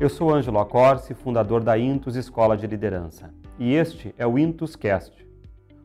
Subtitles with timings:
[0.00, 4.74] Eu sou Ângelo Acorce, fundador da Intus Escola de Liderança, e este é o Intus
[4.74, 5.14] Cast,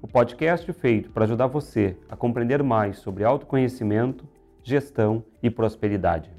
[0.02, 4.26] o podcast feito para ajudar você a compreender mais sobre autoconhecimento,
[4.64, 6.32] gestão e prosperidade.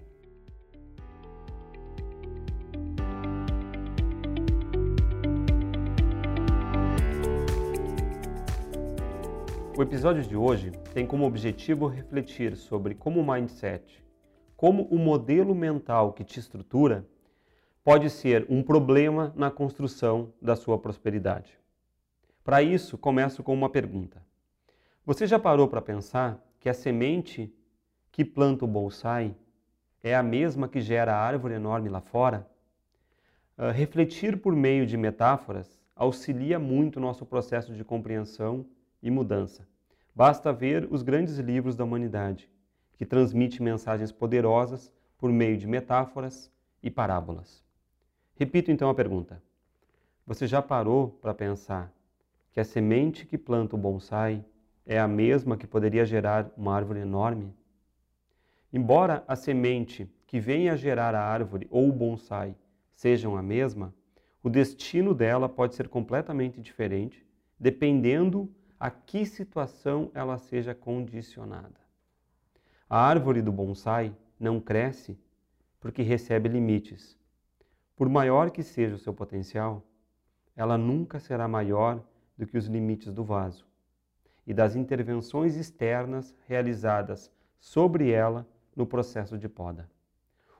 [9.76, 14.02] O episódio de hoje tem como objetivo refletir sobre como o mindset,
[14.56, 17.06] como o modelo mental que te estrutura,
[17.86, 21.56] pode ser um problema na construção da sua prosperidade.
[22.42, 24.20] Para isso, começo com uma pergunta.
[25.04, 27.54] Você já parou para pensar que a semente
[28.10, 29.36] que planta o bonsai
[30.02, 32.50] é a mesma que gera a árvore enorme lá fora?
[33.56, 38.66] Uh, refletir por meio de metáforas auxilia muito o nosso processo de compreensão
[39.00, 39.64] e mudança.
[40.12, 42.50] Basta ver os grandes livros da humanidade,
[42.96, 46.50] que transmite mensagens poderosas por meio de metáforas
[46.82, 47.64] e parábolas.
[48.38, 49.42] Repito então a pergunta:
[50.26, 51.92] Você já parou para pensar
[52.52, 54.44] que a semente que planta o bonsai
[54.84, 57.54] é a mesma que poderia gerar uma árvore enorme?
[58.72, 62.54] Embora a semente que venha a gerar a árvore ou o bonsai
[62.90, 63.94] sejam a mesma,
[64.42, 67.26] o destino dela pode ser completamente diferente,
[67.58, 71.80] dependendo a que situação ela seja condicionada.
[72.88, 75.18] A árvore do bonsai não cresce
[75.80, 77.18] porque recebe limites.
[77.96, 79.82] Por maior que seja o seu potencial,
[80.54, 82.04] ela nunca será maior
[82.36, 83.66] do que os limites do vaso
[84.46, 89.90] e das intervenções externas realizadas sobre ela no processo de poda.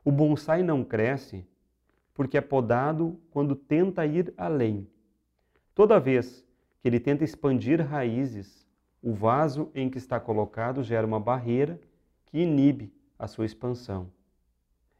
[0.03, 1.47] O bonsai não cresce
[2.15, 4.89] porque é podado quando tenta ir além.
[5.75, 6.43] Toda vez
[6.81, 8.67] que ele tenta expandir raízes,
[9.03, 11.79] o vaso em que está colocado gera uma barreira
[12.25, 14.11] que inibe a sua expansão.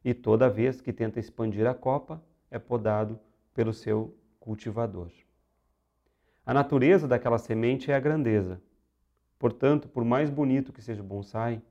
[0.07, 3.19] E toda vez que tenta expandir a copa, é podado
[3.53, 5.11] pelo seu cultivador.
[6.45, 8.61] A natureza daquela semente é a grandeza.
[9.37, 11.61] Portanto, por mais bonito que seja o bonsai,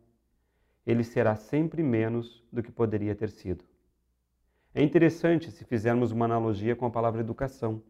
[0.87, 3.65] ele será sempre menos do que poderia ter sido.
[4.75, 7.83] É interessante se fizermos uma analogia com a palavra educação.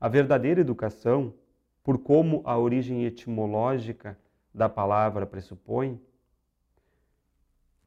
[0.00, 1.34] A verdadeira educação,
[1.82, 4.16] por como a origem etimológica
[4.54, 6.00] da palavra pressupõe,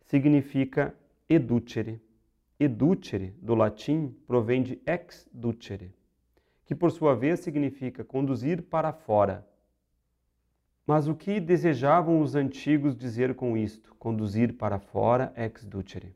[0.01, 0.93] significa
[1.29, 2.01] educere.
[2.59, 5.93] Educere, do latim, provém de ex ducere,
[6.65, 9.47] que por sua vez significa conduzir para fora.
[10.85, 16.13] Mas o que desejavam os antigos dizer com isto, conduzir para fora ex ducere?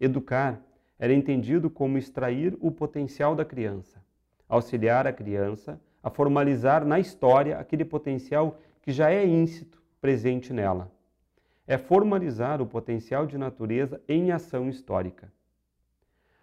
[0.00, 0.60] Educar
[0.98, 4.02] era entendido como extrair o potencial da criança,
[4.48, 10.90] auxiliar a criança a formalizar na história aquele potencial que já é íncito presente nela.
[11.68, 15.30] É formalizar o potencial de natureza em ação histórica.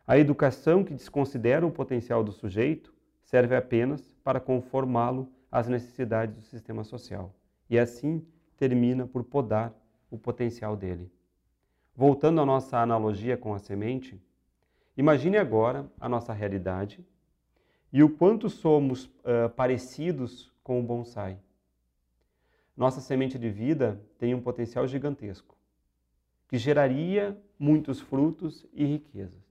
[0.08, 2.94] A educação que desconsidera o potencial do sujeito
[3.24, 7.34] serve apenas para conformá-lo às necessidades do sistema social
[7.68, 8.24] e assim
[8.56, 9.74] termina por podar
[10.12, 11.12] o potencial dele.
[11.96, 14.22] Voltando à nossa analogia com a semente,
[14.96, 17.04] imagine agora a nossa realidade
[17.92, 21.40] e o quanto somos uh, parecidos com o bonsai.
[22.76, 25.56] Nossa semente de vida tem um potencial gigantesco,
[26.48, 29.46] que geraria muitos frutos e riquezas.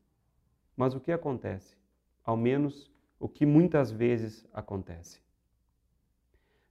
[0.77, 1.77] Mas o que acontece?
[2.23, 5.21] Ao menos o que muitas vezes acontece.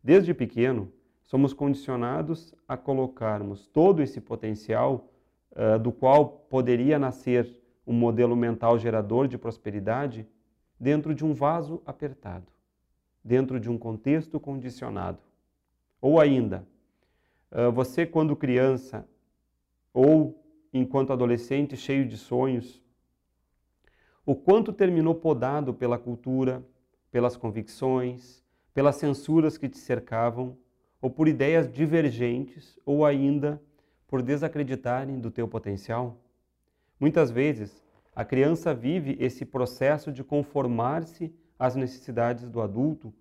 [0.03, 0.91] Desde pequeno,
[1.23, 5.09] somos condicionados a colocarmos todo esse potencial
[5.51, 7.49] uh, do qual poderia nascer
[7.87, 10.27] um modelo mental gerador de prosperidade
[10.79, 12.45] dentro de um vaso apertado,
[13.23, 15.19] dentro de um contexto condicionado.
[16.03, 16.67] Ou ainda,
[17.73, 19.07] você, quando criança
[19.93, 20.37] ou
[20.73, 22.83] enquanto adolescente cheio de sonhos,
[24.25, 26.61] o quanto terminou podado pela cultura,
[27.09, 28.43] pelas convicções,
[28.73, 30.57] pelas censuras que te cercavam,
[31.01, 33.61] ou por ideias divergentes, ou ainda
[34.05, 36.17] por desacreditarem do teu potencial?
[36.99, 37.81] Muitas vezes,
[38.13, 43.13] a criança vive esse processo de conformar-se às necessidades do adulto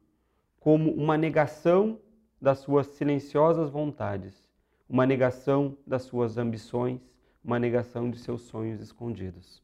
[0.59, 2.01] como uma negação
[2.43, 4.47] das suas silenciosas vontades,
[4.89, 7.01] uma negação das suas ambições,
[7.43, 9.63] uma negação de seus sonhos escondidos.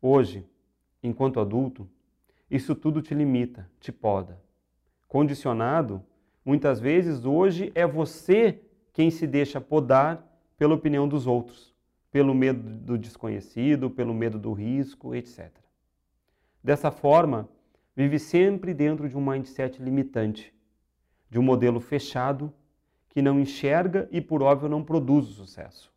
[0.00, 0.46] Hoje,
[1.02, 1.88] enquanto adulto,
[2.50, 4.38] isso tudo te limita, te poda.
[5.08, 6.00] Condicionado,
[6.44, 8.60] muitas vezes hoje é você
[8.92, 10.24] quem se deixa podar
[10.56, 11.72] pela opinião dos outros
[12.12, 15.50] pelo medo do desconhecido, pelo medo do risco, etc.
[16.62, 17.48] Dessa forma,
[17.96, 20.54] vive sempre dentro de um mindset limitante,
[21.32, 22.52] de um modelo fechado
[23.08, 25.90] que não enxerga e, por óbvio, não produz o sucesso.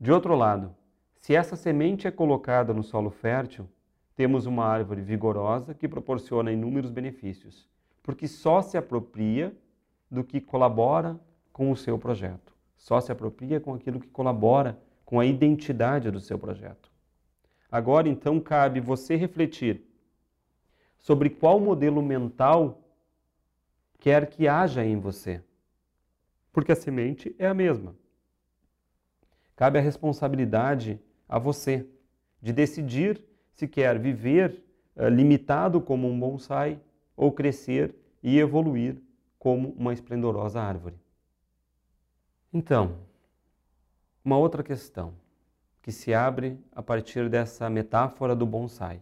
[0.00, 0.74] De outro lado,
[1.14, 3.68] se essa semente é colocada no solo fértil,
[4.16, 7.68] temos uma árvore vigorosa que proporciona inúmeros benefícios,
[8.02, 9.54] porque só se apropria
[10.10, 11.20] do que colabora
[11.52, 16.18] com o seu projeto, só se apropria com aquilo que colabora com a identidade do
[16.18, 16.90] seu projeto.
[17.70, 19.82] Agora, então, cabe você refletir
[20.98, 22.80] sobre qual modelo mental
[24.00, 25.42] quer que haja em você,
[26.52, 27.94] porque a semente é a mesma.
[29.54, 30.98] Cabe a responsabilidade
[31.28, 31.86] a você
[32.40, 34.64] de decidir se quer viver
[34.96, 36.80] uh, limitado como um bonsai
[37.14, 38.96] ou crescer e evoluir
[39.38, 40.96] como uma esplendorosa árvore.
[42.52, 42.98] Então,
[44.24, 45.14] uma outra questão
[45.82, 49.00] que se abre a partir dessa metáfora do bonsai.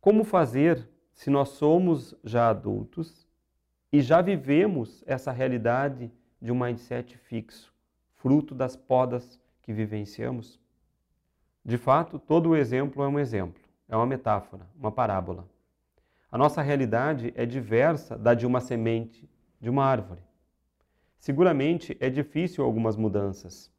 [0.00, 3.26] Como fazer se nós somos já adultos
[3.92, 6.10] e já vivemos essa realidade
[6.40, 7.72] de um mindset fixo,
[8.14, 10.58] fruto das podas que vivenciamos?
[11.64, 15.46] De fato, todo exemplo é um exemplo, é uma metáfora, uma parábola.
[16.32, 19.28] A nossa realidade é diversa da de uma semente
[19.60, 20.22] de uma árvore.
[21.18, 23.70] Seguramente é difícil algumas mudanças,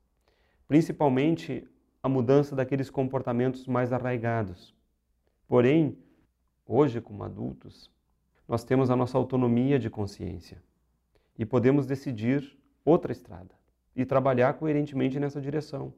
[0.67, 1.67] principalmente
[2.03, 4.75] a mudança daqueles comportamentos mais arraigados.
[5.47, 5.97] Porém,
[6.71, 7.89] hoje, como adultos,
[8.47, 10.61] nós temos a nossa autonomia de consciência
[11.37, 13.53] e podemos decidir outra estrada
[13.95, 15.93] e trabalhar coerentemente nessa direção.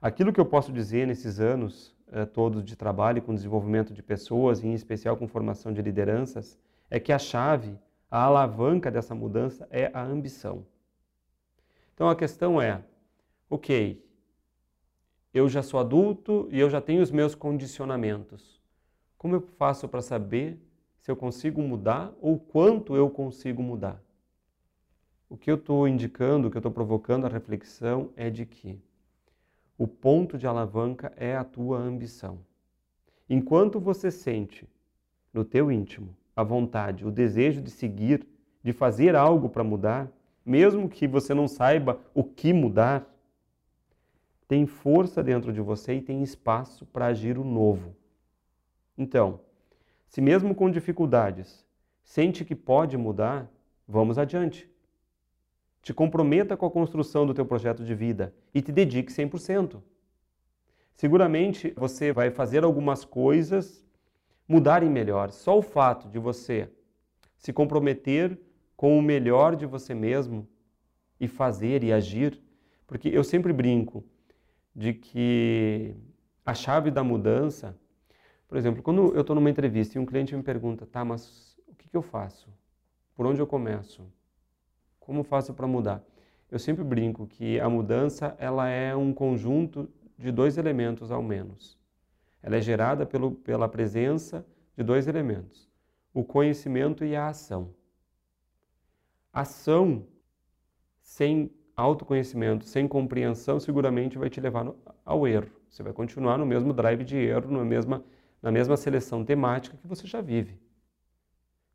[0.00, 4.62] Aquilo que eu posso dizer nesses anos eh, todos de trabalho com desenvolvimento de pessoas,
[4.62, 6.58] em especial com formação de lideranças,
[6.88, 7.76] é que a chave,
[8.10, 10.64] a alavanca dessa mudança é a ambição.
[11.94, 12.82] Então a questão é:
[13.50, 14.04] ok,
[15.34, 18.57] eu já sou adulto e eu já tenho os meus condicionamentos.
[19.18, 20.56] Como eu faço para saber
[20.96, 24.00] se eu consigo mudar ou quanto eu consigo mudar?
[25.28, 28.80] O que eu estou indicando, o que eu estou provocando a reflexão é de que
[29.76, 32.38] o ponto de alavanca é a tua ambição.
[33.28, 34.66] Enquanto você sente
[35.34, 38.24] no teu íntimo a vontade, o desejo de seguir,
[38.62, 40.08] de fazer algo para mudar,
[40.46, 43.06] mesmo que você não saiba o que mudar,
[44.46, 47.97] tem força dentro de você e tem espaço para agir o novo.
[48.98, 49.40] Então,
[50.08, 51.64] se mesmo com dificuldades
[52.02, 53.48] sente que pode mudar,
[53.86, 54.68] vamos adiante.
[55.80, 59.80] Te comprometa com a construção do teu projeto de vida e te dedique 100%.
[60.94, 63.86] Seguramente você vai fazer algumas coisas
[64.48, 65.30] mudarem melhor.
[65.30, 66.68] Só o fato de você
[67.36, 68.36] se comprometer
[68.76, 70.48] com o melhor de você mesmo
[71.20, 72.42] e fazer e agir,
[72.86, 74.04] porque eu sempre brinco
[74.74, 75.94] de que
[76.44, 77.78] a chave da mudança,
[78.48, 81.74] por exemplo, quando eu estou numa entrevista e um cliente me pergunta, tá, mas o
[81.74, 82.48] que, que eu faço?
[83.14, 84.02] Por onde eu começo?
[84.98, 86.02] Como faço para mudar?
[86.50, 91.78] Eu sempre brinco que a mudança ela é um conjunto de dois elementos ao menos.
[92.42, 94.44] Ela é gerada pelo, pela presença
[94.76, 95.68] de dois elementos:
[96.14, 97.74] o conhecimento e a ação.
[99.32, 100.06] Ação
[101.02, 105.50] sem autoconhecimento, sem compreensão, seguramente vai te levar no, ao erro.
[105.68, 108.02] Você vai continuar no mesmo drive de erro, na mesma,
[108.42, 110.58] na mesma seleção temática que você já vive.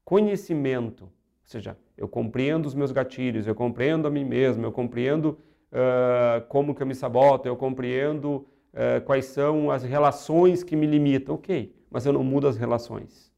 [0.04, 1.12] Conhecimento
[1.44, 5.38] ou seja, eu compreendo os meus gatilhos, eu compreendo a mim mesmo, eu compreendo
[5.71, 10.88] uh, como que eu me saboto, eu compreendo uh, quais são as relações que me
[10.88, 11.36] limitam.
[11.36, 13.32] Ok, mas eu não mudo as relações.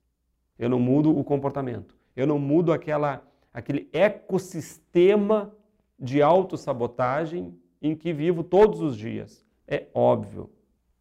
[0.58, 1.98] Eu não mudo o comportamento.
[2.16, 5.54] Eu não mudo aquela, aquele ecossistema
[6.00, 9.44] de autossabotagem em que vivo todos os dias.
[9.68, 10.50] É óbvio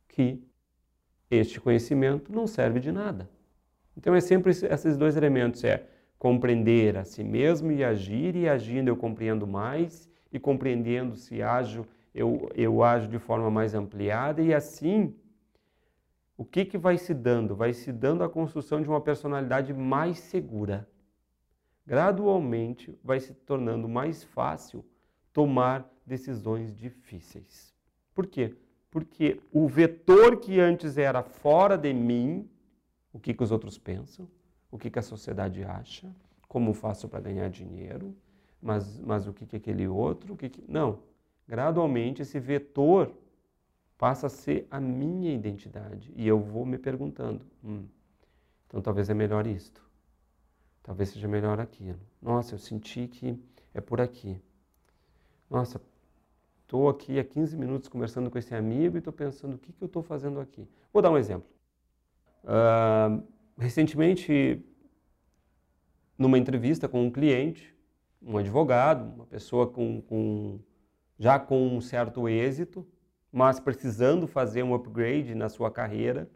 [0.08, 0.42] que
[1.34, 3.28] este conhecimento não serve de nada.
[3.96, 5.86] Então é sempre esses dois elementos, é
[6.18, 11.86] compreender a si mesmo e agir, e agindo eu compreendo mais, e compreendendo se ajo,
[12.14, 15.14] eu, eu ajo de forma mais ampliada, e assim,
[16.36, 17.54] o que, que vai se dando?
[17.54, 20.88] Vai se dando a construção de uma personalidade mais segura.
[21.86, 24.84] Gradualmente vai se tornando mais fácil
[25.32, 27.74] tomar decisões difíceis.
[28.14, 28.56] Por quê?
[28.94, 32.48] Porque o vetor que antes era fora de mim,
[33.12, 34.28] o que, que os outros pensam,
[34.70, 36.14] o que, que a sociedade acha,
[36.46, 38.14] como faço para ganhar dinheiro,
[38.62, 40.62] mas, mas o que, que aquele outro, o que, que...
[40.68, 41.00] Não.
[41.48, 43.12] Gradualmente esse vetor
[43.98, 47.86] passa a ser a minha identidade e eu vou me perguntando, hum,
[48.68, 49.82] então talvez é melhor isto,
[50.84, 51.98] talvez seja melhor aquilo.
[52.22, 53.36] Nossa, eu senti que
[53.74, 54.40] é por aqui.
[55.50, 55.82] Nossa,
[56.74, 59.80] estou aqui há 15 minutos conversando com esse amigo e estou pensando o que, que
[59.80, 60.66] eu estou fazendo aqui.
[60.92, 61.48] Vou dar um exemplo.
[62.42, 63.22] Uh,
[63.56, 64.60] recentemente,
[66.18, 67.72] numa entrevista com um cliente,
[68.20, 70.58] um advogado, uma pessoa com, com
[71.16, 72.84] já com um certo êxito,
[73.30, 76.28] mas precisando fazer um upgrade na sua carreira,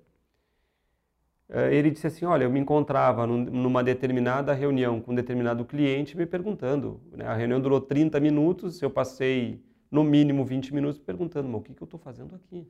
[1.49, 6.16] eh, ele disse assim: Olha, eu me encontrava numa determinada reunião com um determinado cliente
[6.16, 7.00] me perguntando.
[7.12, 7.25] Né?
[7.25, 11.75] A reunião durou 30 minutos, eu passei no mínimo 20 minutos perguntando: Mas o que,
[11.75, 12.66] que eu estou fazendo aqui?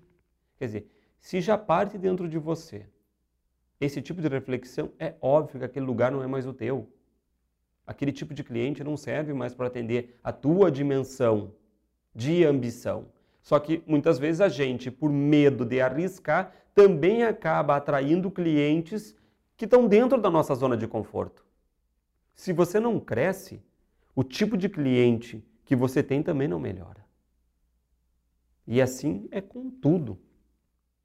[0.58, 2.86] Quer dizer, se já parte dentro de você
[3.80, 6.88] esse tipo de reflexão, é óbvio que aquele lugar não é mais o teu.
[7.86, 11.54] Aquele tipo de cliente não serve mais para atender a tua dimensão
[12.14, 13.06] de ambição.
[13.40, 19.16] Só que muitas vezes a gente, por medo de arriscar, também acaba atraindo clientes
[19.56, 21.46] que estão dentro da nossa zona de conforto.
[22.34, 23.62] Se você não cresce,
[24.14, 26.97] o tipo de cliente que você tem também não melhora.
[28.68, 30.18] E assim é com tudo.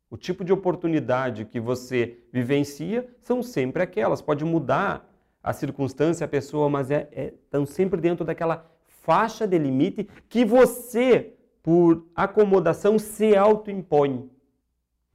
[0.10, 4.22] O tipo de oportunidade que você vivencia são sempre aquelas.
[4.22, 5.10] Pode mudar
[5.42, 10.44] a circunstância, a pessoa, mas é, é, estão sempre dentro daquela faixa de limite que
[10.44, 14.30] você por acomodação, se autoimpõe.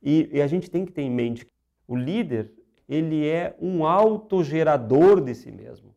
[0.02, 1.52] E, e a gente tem que ter em mente que
[1.86, 2.50] o líder,
[2.88, 5.94] ele é um autogerador de si mesmo.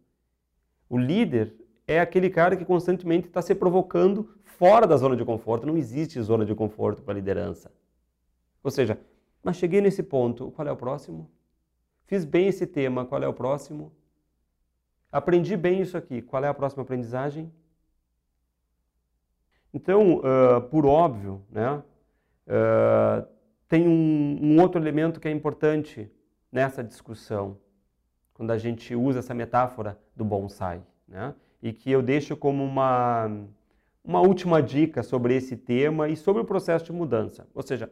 [0.89, 1.55] O líder
[1.87, 4.29] é aquele cara que constantemente está se provocando
[4.61, 5.65] fora da zona de conforto.
[5.65, 7.71] Não existe zona de conforto para liderança.
[8.63, 8.95] Ou seja,
[9.43, 11.27] mas cheguei nesse ponto, qual é o próximo?
[12.05, 13.91] Fiz bem esse tema, qual é o próximo?
[15.11, 17.51] Aprendi bem isso aqui, qual é a próxima aprendizagem?
[19.73, 21.81] Então, uh, por óbvio, né,
[22.45, 23.27] uh,
[23.67, 26.07] tem um, um, outro elemento que é importante
[26.51, 27.57] nessa discussão,
[28.31, 33.27] quando a gente usa essa metáfora do bonsai, né, e que eu deixo como uma,
[34.03, 37.47] uma última dica sobre esse tema e sobre o processo de mudança.
[37.53, 37.91] Ou seja,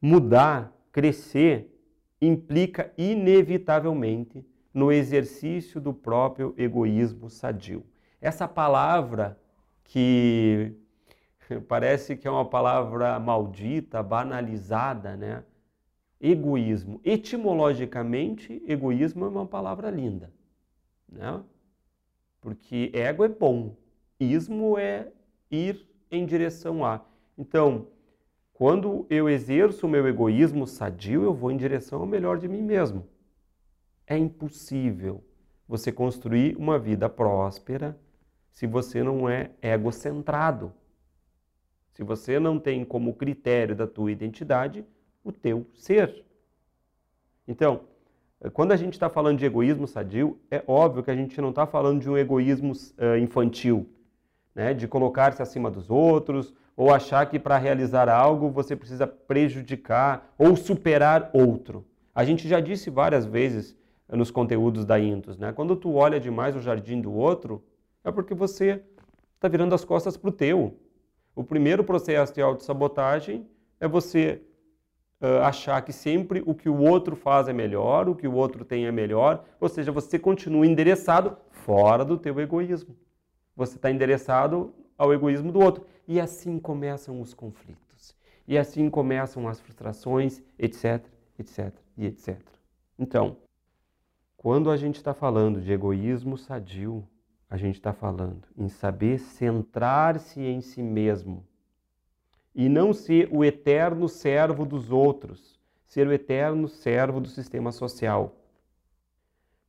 [0.00, 1.72] mudar, crescer,
[2.20, 7.84] implica inevitavelmente no exercício do próprio egoísmo sadio.
[8.20, 9.38] Essa palavra
[9.84, 10.74] que
[11.68, 15.44] parece que é uma palavra maldita, banalizada, né?
[16.20, 17.00] Egoísmo.
[17.04, 20.32] Etimologicamente, egoísmo é uma palavra linda,
[21.08, 21.42] né?
[22.40, 23.76] Porque ego é bom,
[24.18, 25.08] ismo é
[25.50, 27.04] ir em direção a.
[27.36, 27.88] Então,
[28.52, 32.62] quando eu exerço o meu egoísmo sadio, eu vou em direção ao melhor de mim
[32.62, 33.06] mesmo.
[34.06, 35.22] É impossível
[35.68, 37.98] você construir uma vida próspera
[38.50, 40.72] se você não é egocentrado
[41.96, 44.84] se você não tem como critério da tua identidade
[45.24, 46.26] o teu ser.
[47.48, 47.84] Então,
[48.52, 51.66] quando a gente está falando de egoísmo sadio, é óbvio que a gente não está
[51.66, 52.72] falando de um egoísmo
[53.18, 53.88] infantil,
[54.56, 54.72] né?
[54.72, 60.56] de colocar-se acima dos outros, ou achar que para realizar algo você precisa prejudicar ou
[60.56, 61.84] superar outro.
[62.14, 63.76] A gente já disse várias vezes
[64.08, 65.52] nos conteúdos da Intus, né?
[65.52, 67.62] quando tu olha demais o jardim do outro,
[68.02, 68.82] é porque você
[69.34, 70.74] está virando as costas para o teu.
[71.34, 73.46] O primeiro processo de autossabotagem
[73.78, 74.40] é você
[75.20, 78.64] uh, achar que sempre o que o outro faz é melhor, o que o outro
[78.64, 82.96] tem é melhor, ou seja, você continua endereçado fora do teu egoísmo.
[83.56, 85.86] Você está endereçado ao egoísmo do outro.
[86.06, 88.14] E assim começam os conflitos.
[88.46, 91.04] E assim começam as frustrações, etc,
[91.38, 92.38] etc e etc.
[92.98, 93.36] Então,
[94.36, 97.06] quando a gente está falando de egoísmo sadio,
[97.48, 101.44] a gente está falando em saber centrar-se em si mesmo
[102.54, 108.34] e não ser o eterno servo dos outros, ser o eterno servo do sistema social.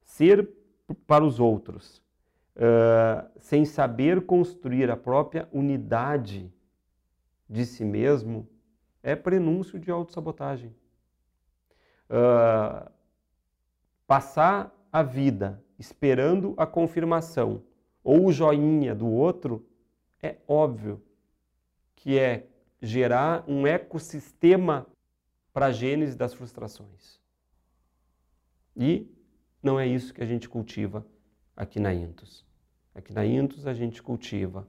[0.03, 0.49] Ser
[1.05, 2.01] para os outros,
[3.39, 6.51] sem saber construir a própria unidade
[7.49, 8.47] de si mesmo,
[9.03, 10.75] é prenúncio de autossabotagem.
[12.09, 12.89] Uh,
[14.05, 17.63] passar a vida esperando a confirmação
[18.03, 19.67] ou o joinha do outro,
[20.21, 21.03] é óbvio
[21.95, 22.47] que é
[22.81, 24.87] gerar um ecossistema
[25.51, 27.19] para a gênese das frustrações.
[28.75, 29.11] E
[29.61, 31.05] não é isso que a gente cultiva
[31.55, 32.46] aqui na Intus.
[32.97, 34.67] Aqui na Intus a gente cultiva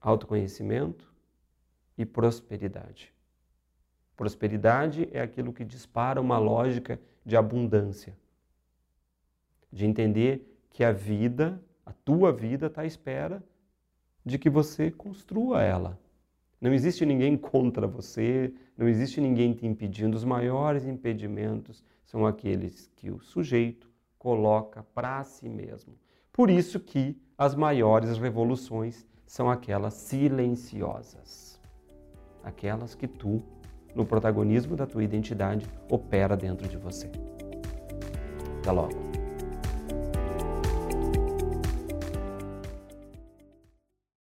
[0.00, 1.14] autoconhecimento
[1.96, 3.14] e prosperidade.
[4.16, 8.18] Prosperidade é aquilo que dispara uma lógica de abundância
[9.72, 13.40] de entender que a vida, a tua vida, está à espera
[14.24, 15.96] de que você construa ela.
[16.60, 20.16] Não existe ninguém contra você, não existe ninguém te impedindo.
[20.16, 25.94] Os maiores impedimentos são aqueles que o sujeito coloca para si mesmo.
[26.36, 31.58] Por isso que as maiores revoluções são aquelas silenciosas.
[32.44, 33.42] Aquelas que tu,
[33.94, 37.10] no protagonismo da tua identidade, opera dentro de você.
[38.58, 39.15] Até logo.